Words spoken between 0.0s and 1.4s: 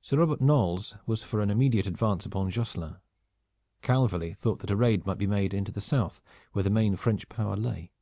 Sir Robert Knolles was